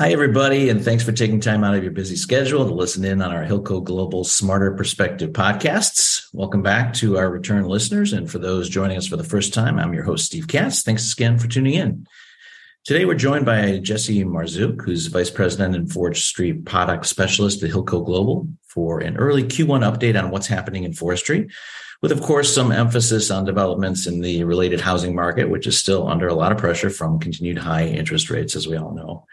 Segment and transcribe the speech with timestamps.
[0.00, 3.20] Hi, everybody, and thanks for taking time out of your busy schedule to listen in
[3.20, 6.26] on our Hilco Global Smarter Perspective podcasts.
[6.32, 8.14] Welcome back to our return listeners.
[8.14, 10.80] And for those joining us for the first time, I'm your host, Steve Katz.
[10.82, 12.06] Thanks again for tuning in.
[12.86, 18.02] Today, we're joined by Jesse Marzouk, who's Vice President and Forestry Product Specialist at Hilco
[18.02, 21.50] Global for an early Q1 update on what's happening in forestry,
[22.00, 26.08] with, of course, some emphasis on developments in the related housing market, which is still
[26.08, 29.26] under a lot of pressure from continued high interest rates, as we all know.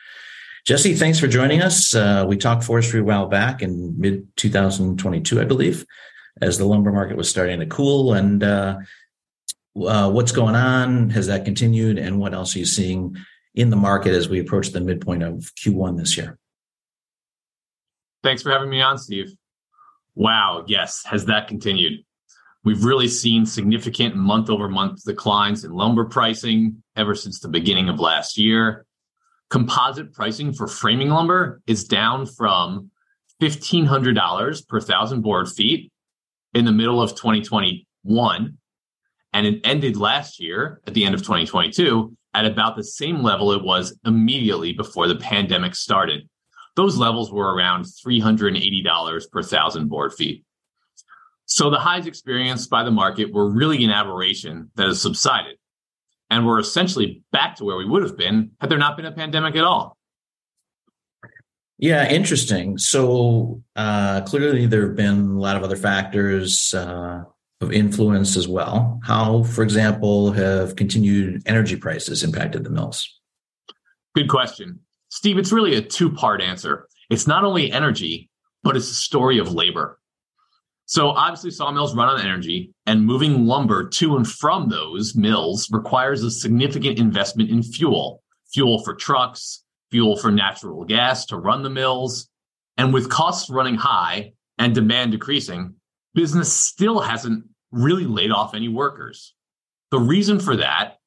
[0.67, 1.95] Jesse, thanks for joining us.
[1.95, 5.85] Uh, we talked forestry a while back in mid 2022, I believe,
[6.41, 8.13] as the lumber market was starting to cool.
[8.13, 8.79] And uh,
[9.81, 11.09] uh, what's going on?
[11.11, 11.97] Has that continued?
[11.97, 13.15] And what else are you seeing
[13.55, 16.37] in the market as we approach the midpoint of Q1 this year?
[18.21, 19.31] Thanks for having me on, Steve.
[20.15, 22.03] Wow, yes, has that continued?
[22.65, 27.87] We've really seen significant month over month declines in lumber pricing ever since the beginning
[27.87, 28.85] of last year
[29.49, 32.91] composite pricing for framing lumber is down from
[33.41, 35.91] $1,500 per thousand board feet
[36.53, 38.57] in the middle of 2021.
[39.33, 43.51] And it ended last year at the end of 2022 at about the same level
[43.51, 46.27] it was immediately before the pandemic started.
[46.75, 50.43] Those levels were around $380 per thousand board feet.
[51.45, 55.57] So the highs experienced by the market were really an aberration that has subsided
[56.29, 59.11] and we're essentially back to where we would have been had there not been a
[59.11, 59.97] pandemic at all.
[61.79, 62.77] Yeah, interesting.
[62.77, 67.23] So uh, clearly, there have been a lot of other factors uh,
[67.61, 68.99] of influence as well.
[69.03, 73.07] How, for example, have continued energy prices impacted the mills?
[74.15, 75.37] Good question, Steve.
[75.37, 76.87] It's really a two-part answer.
[77.11, 78.29] It's not only energy,
[78.63, 79.99] but it's a story of labor.
[80.87, 86.23] So obviously sawmills run on energy and moving lumber to and from those mills requires
[86.23, 88.23] a significant investment in fuel,
[88.53, 92.29] fuel for trucks, fuel for natural gas to run the mills.
[92.77, 95.75] And with costs running high and demand decreasing,
[96.13, 99.35] business still hasn't really laid off any workers.
[99.91, 100.99] The reason for that,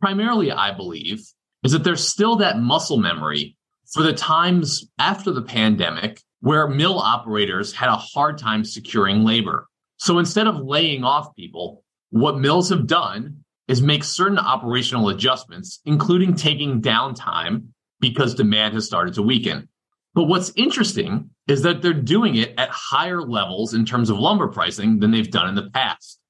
[0.00, 1.20] primarily, I believe,
[1.62, 3.58] is that there's still that muscle memory
[3.92, 9.66] for the times after the pandemic where mill operators had a hard time securing labor.
[9.98, 15.80] So instead of laying off people, what mills have done is make certain operational adjustments,
[15.84, 17.68] including taking downtime
[18.00, 19.68] because demand has started to weaken.
[20.14, 24.48] But what's interesting is that they're doing it at higher levels in terms of lumber
[24.48, 26.20] pricing than they've done in the past.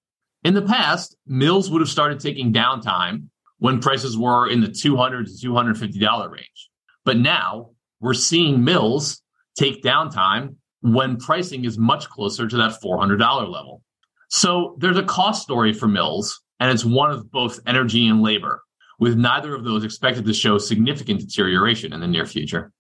[0.45, 3.29] In the past, mills would have started taking downtime
[3.59, 6.71] when prices were in the 200 to $250 range.
[7.05, 9.23] But now we're seeing mills
[9.57, 13.83] take downtime when pricing is much closer to that $400 level.
[14.29, 18.63] So there's a cost story for mills, and it's one of both energy and labor,
[18.99, 22.73] with neither of those expected to show significant deterioration in the near future.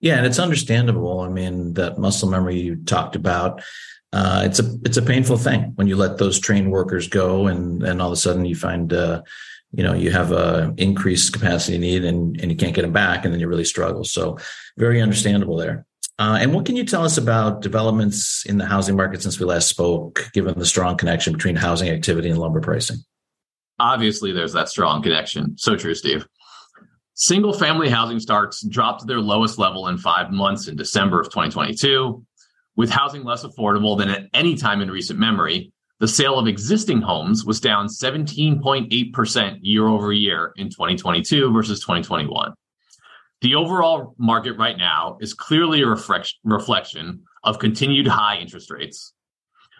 [0.00, 1.20] Yeah, and it's understandable.
[1.20, 3.62] I mean, that muscle memory you talked about,
[4.12, 7.82] uh, it's a it's a painful thing when you let those trained workers go, and
[7.82, 9.22] and all of a sudden you find, uh,
[9.72, 13.24] you know, you have a increased capacity need, and and you can't get them back,
[13.24, 14.04] and then you really struggle.
[14.04, 14.38] So,
[14.76, 15.86] very understandable there.
[16.18, 19.44] Uh, and what can you tell us about developments in the housing market since we
[19.44, 22.96] last spoke, given the strong connection between housing activity and lumber pricing?
[23.78, 25.58] Obviously, there's that strong connection.
[25.58, 26.26] So true, Steve.
[27.14, 31.26] Single family housing starts dropped to their lowest level in five months in December of
[31.26, 32.24] 2022.
[32.76, 37.00] With housing less affordable than at any time in recent memory, the sale of existing
[37.00, 42.52] homes was down 17.8% year over year in 2022 versus 2021.
[43.42, 49.12] The overall market right now is clearly a reflection of continued high interest rates,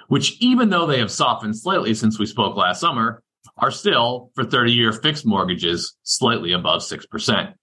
[0.09, 3.23] which, even though they have softened slightly since we spoke last summer,
[3.57, 7.55] are still for 30 year fixed mortgages slightly above 6%.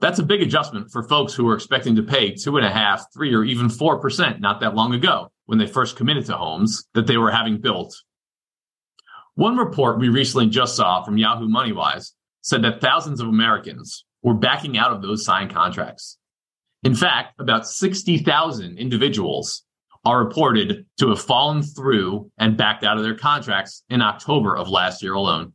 [0.00, 3.06] That's a big adjustment for folks who were expecting to pay two and a half,
[3.12, 7.06] three, or even 4% not that long ago when they first committed to homes that
[7.06, 7.94] they were having built.
[9.34, 12.12] One report we recently just saw from Yahoo MoneyWise
[12.42, 16.18] said that thousands of Americans were backing out of those signed contracts.
[16.82, 19.64] In fact, about 60,000 individuals
[20.04, 24.68] are reported to have fallen through and backed out of their contracts in October of
[24.68, 25.52] last year alone.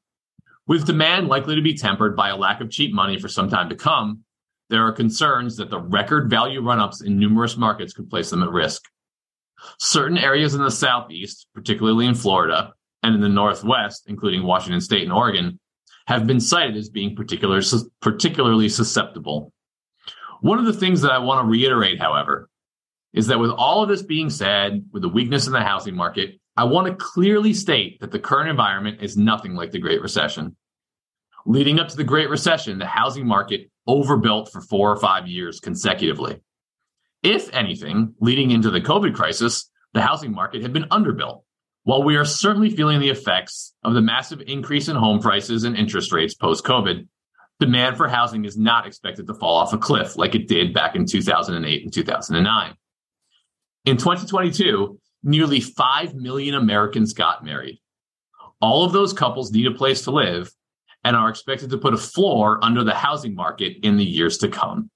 [0.68, 3.70] With demand likely to be tempered by a lack of cheap money for some time
[3.70, 4.24] to come,
[4.70, 8.44] there are concerns that the record value run ups in numerous markets could place them
[8.44, 8.84] at risk.
[9.80, 15.04] Certain areas in the Southeast, particularly in Florida, and in the Northwest, including Washington State
[15.04, 15.60] and Oregon,
[16.10, 17.62] have been cited as being particular,
[18.02, 19.54] particularly susceptible.
[20.42, 22.50] One of the things that I want to reiterate, however,
[23.14, 26.40] is that with all of this being said, with the weakness in the housing market,
[26.58, 30.56] I want to clearly state that the current environment is nothing like the Great Recession.
[31.46, 35.60] Leading up to the Great Recession, the housing market overbuilt for four or five years
[35.60, 36.42] consecutively.
[37.22, 41.44] If anything, leading into the COVID crisis, the housing market had been underbuilt.
[41.84, 45.76] While we are certainly feeling the effects of the massive increase in home prices and
[45.76, 47.08] interest rates post COVID,
[47.60, 50.96] demand for housing is not expected to fall off a cliff like it did back
[50.96, 52.74] in 2008 and 2009.
[53.86, 57.80] In 2022, nearly 5 million Americans got married.
[58.62, 60.52] All of those couples need a place to live
[61.04, 64.50] and are expected to put a floor under the housing market in the years to
[64.50, 64.90] come.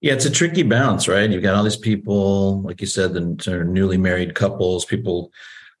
[0.00, 1.30] Yeah, it's a tricky balance, right?
[1.30, 5.32] You've got all these people, like you said, the newly married couples, people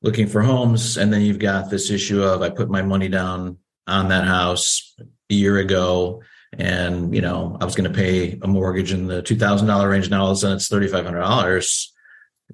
[0.02, 3.58] looking for homes, and then you've got this issue of I put my money down
[3.86, 4.94] on that house
[5.30, 6.22] a year ago,
[6.52, 9.88] and you know I was going to pay a mortgage in the two thousand dollar
[9.88, 10.10] range.
[10.10, 11.92] Now all of a sudden it's thirty five hundred dollars.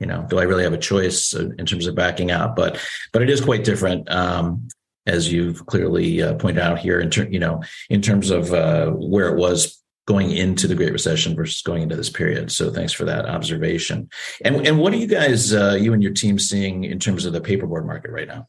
[0.01, 2.57] You know, do I really have a choice in terms of backing out?
[2.57, 2.81] But
[3.13, 4.11] but it is quite different.
[4.11, 4.69] Um,
[5.05, 8.91] as you've clearly uh, pointed out here, in ter- you know, in terms of uh,
[8.91, 12.51] where it was going into the Great Recession versus going into this period.
[12.51, 14.09] So thanks for that observation.
[14.45, 17.33] And and what are you guys, uh, you and your team, seeing in terms of
[17.33, 18.49] the paperboard market right now?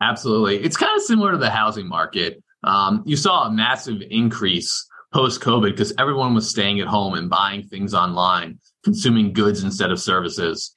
[0.00, 2.42] Absolutely, it's kind of similar to the housing market.
[2.64, 7.28] Um, you saw a massive increase post COVID because everyone was staying at home and
[7.28, 10.72] buying things online, consuming goods instead of services.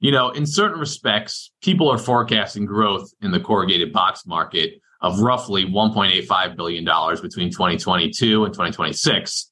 [0.00, 5.20] You know, in certain respects, people are forecasting growth in the corrugated box market of
[5.20, 6.82] roughly $1.85 billion
[7.20, 9.50] between 2022 and 2026,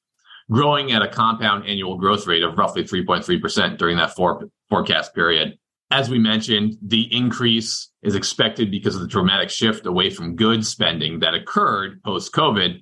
[0.49, 5.59] growing at a compound annual growth rate of roughly 3.3% during that for- forecast period.
[5.91, 10.69] As we mentioned, the increase is expected because of the dramatic shift away from goods
[10.69, 12.81] spending that occurred post COVID.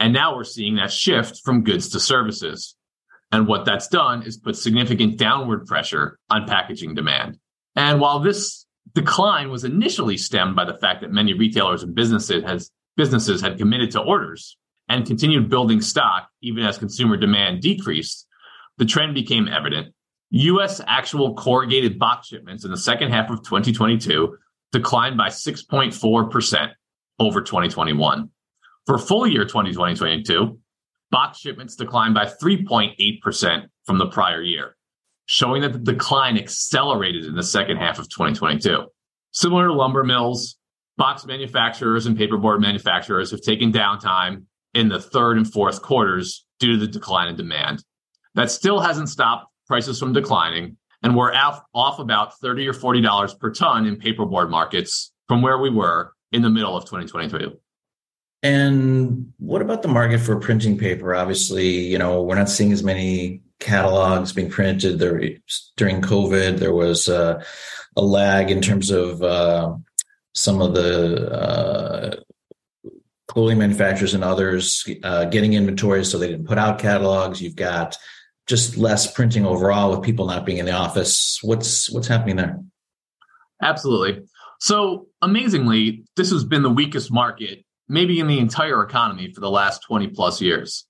[0.00, 2.74] And now we're seeing that shift from goods to services.
[3.30, 7.38] And what that's done is put significant downward pressure on packaging demand.
[7.76, 12.44] And while this decline was initially stemmed by the fact that many retailers and businesses
[12.44, 14.56] has businesses had committed to orders
[14.88, 18.26] and continued building stock even as consumer demand decreased,
[18.78, 19.92] the trend became evident.
[20.30, 24.36] US actual corrugated box shipments in the second half of 2022
[24.72, 26.70] declined by 6.4%
[27.18, 28.30] over 2021.
[28.86, 30.58] For full year 2022,
[31.10, 34.76] box shipments declined by 3.8% from the prior year
[35.26, 38.86] showing that the decline accelerated in the second half of 2022.
[39.32, 40.56] Similar to lumber mills,
[40.96, 44.44] box manufacturers and paperboard manufacturers have taken downtime
[44.74, 47.82] in the third and fourth quarters due to the decline in demand.
[48.34, 53.38] That still hasn't stopped prices from declining, and we're off, off about 30 or $40
[53.38, 57.58] per ton in paperboard markets from where we were in the middle of 2022.
[58.42, 61.14] And what about the market for printing paper?
[61.14, 64.98] Obviously, you know, we're not seeing as many catalogs being printed.
[64.98, 65.20] There
[65.76, 67.42] during COVID, there was uh,
[67.96, 69.74] a lag in terms of uh,
[70.34, 72.16] some of the uh,
[73.28, 77.40] clothing manufacturers and others uh, getting inventory, so they didn't put out catalogs.
[77.40, 77.96] You've got
[78.46, 81.38] just less printing overall with people not being in the office.
[81.42, 82.60] What's what's happening there?
[83.62, 84.24] Absolutely.
[84.60, 89.50] So amazingly, this has been the weakest market, maybe in the entire economy for the
[89.50, 90.86] last 20 plus years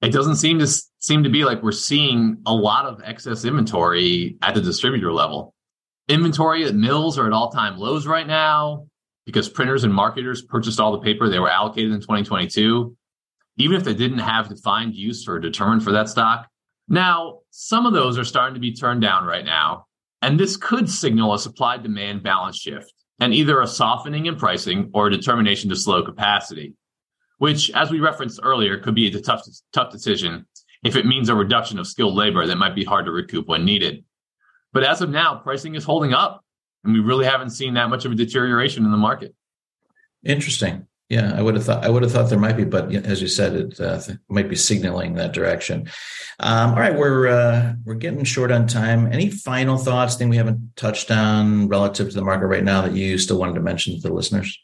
[0.00, 0.66] it doesn't seem to
[1.00, 5.54] seem to be like we're seeing a lot of excess inventory at the distributor level.
[6.08, 8.86] Inventory at mills are at all-time lows right now
[9.26, 12.96] because printers and marketers purchased all the paper they were allocated in 2022,
[13.58, 16.48] even if they didn't have defined use or determined for that stock.
[16.88, 19.84] Now, some of those are starting to be turned down right now,
[20.22, 25.08] and this could signal a supply-demand balance shift and either a softening in pricing or
[25.08, 26.74] a determination to slow capacity
[27.38, 29.42] which, as we referenced earlier, could be a tough,
[29.72, 30.46] tough decision
[30.84, 33.64] if it means a reduction of skilled labor that might be hard to recoup when
[33.64, 34.04] needed.
[34.72, 36.44] But as of now, pricing is holding up,
[36.84, 39.34] and we really haven't seen that much of a deterioration in the market.
[40.24, 40.86] Interesting.
[41.08, 43.28] Yeah, I would have thought I would have thought there might be, but as you
[43.28, 45.88] said, it uh, might be signaling that direction.
[46.38, 49.10] Um, all right, we're uh, we're getting short on time.
[49.10, 50.16] Any final thoughts?
[50.16, 53.54] Thing we haven't touched on relative to the market right now that you still wanted
[53.54, 54.58] to mention to the listeners?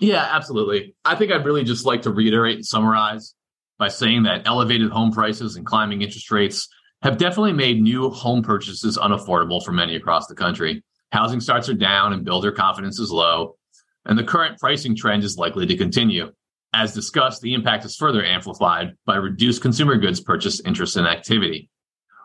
[0.00, 0.96] Yeah, absolutely.
[1.04, 3.34] I think I'd really just like to reiterate and summarize
[3.78, 6.68] by saying that elevated home prices and climbing interest rates
[7.02, 10.82] have definitely made new home purchases unaffordable for many across the country.
[11.12, 13.56] Housing starts are down and builder confidence is low,
[14.04, 16.32] and the current pricing trend is likely to continue.
[16.72, 21.70] As discussed, the impact is further amplified by reduced consumer goods purchase interest and activity.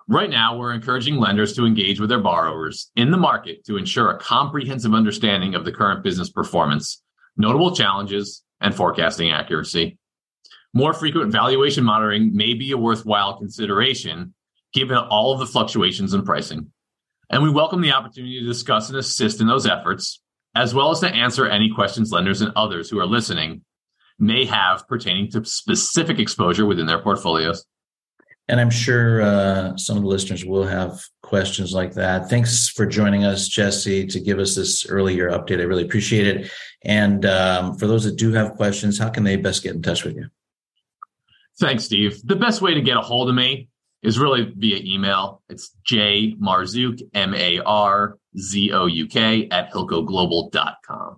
[0.08, 4.10] Right now, we're encouraging lenders to engage with their borrowers in the market to ensure
[4.10, 7.04] a comprehensive understanding of the current business performance
[7.40, 9.98] notable challenges, and forecasting accuracy.
[10.74, 14.36] More frequent valuation monitoring may be a worthwhile consideration
[14.74, 16.72] given all of the fluctuations in pricing.
[17.32, 20.22] And we welcome the opportunity to discuss and assist in those efforts,
[20.56, 23.62] as well as to answer any questions lenders and others who are listening
[24.20, 27.66] may have pertaining to specific exposure within their portfolios.
[28.50, 32.30] And I'm sure uh, some of the listeners will have questions like that.
[32.30, 35.60] Thanks for joining us, Jesse, to give us this earlier update.
[35.60, 36.52] I really appreciate it.
[36.84, 40.04] And um, for those that do have questions, how can they best get in touch
[40.04, 40.30] with you?
[41.60, 42.20] Thanks, Steve.
[42.26, 43.70] The best way to get a hold of me
[44.02, 45.44] is really via email.
[45.50, 51.18] It's J Marzouk, M A R Z O U K, at hilcoglobal.com.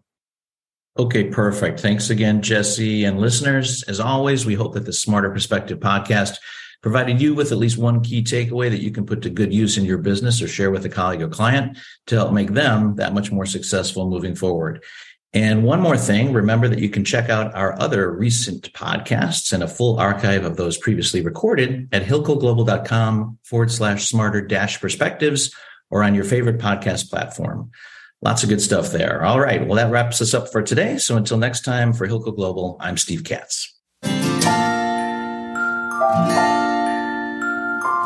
[0.99, 1.79] Okay, perfect.
[1.79, 3.05] Thanks again, Jesse.
[3.05, 6.37] And listeners, as always, we hope that the Smarter Perspective podcast
[6.81, 9.77] provided you with at least one key takeaway that you can put to good use
[9.77, 13.13] in your business or share with a colleague or client to help make them that
[13.13, 14.83] much more successful moving forward.
[15.33, 19.63] And one more thing, remember that you can check out our other recent podcasts and
[19.63, 25.55] a full archive of those previously recorded at hilcoglobal.com forward slash smarter dash perspectives
[25.89, 27.71] or on your favorite podcast platform.
[28.21, 29.23] Lots of good stuff there.
[29.23, 29.65] All right.
[29.65, 30.97] Well, that wraps us up for today.
[30.97, 33.73] So until next time for Hilco Global, I'm Steve Katz.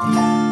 [0.05, 0.44] Thank you.